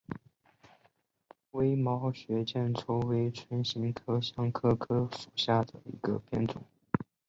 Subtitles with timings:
[1.51, 6.59] 微毛血见愁为唇形科香科科属下的一个变种。